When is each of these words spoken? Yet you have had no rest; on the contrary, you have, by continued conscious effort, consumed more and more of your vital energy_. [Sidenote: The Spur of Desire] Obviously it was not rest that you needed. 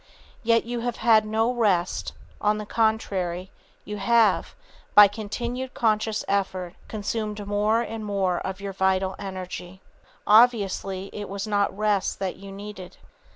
Yet 0.41 0.63
you 0.65 0.79
have 0.79 0.95
had 0.95 1.27
no 1.27 1.53
rest; 1.53 2.13
on 2.41 2.57
the 2.57 2.65
contrary, 2.65 3.51
you 3.85 3.97
have, 3.97 4.55
by 4.95 5.07
continued 5.07 5.75
conscious 5.75 6.25
effort, 6.27 6.73
consumed 6.87 7.45
more 7.45 7.81
and 7.83 8.03
more 8.03 8.39
of 8.39 8.59
your 8.59 8.73
vital 8.73 9.11
energy_. 9.19 9.45
[Sidenote: 9.45 9.49
The 9.51 9.69
Spur 9.69 9.73
of 9.73 10.09
Desire] 10.49 10.59
Obviously 11.05 11.09
it 11.13 11.29
was 11.29 11.45
not 11.45 11.77
rest 11.77 12.17
that 12.17 12.37
you 12.37 12.51
needed. 12.51 12.97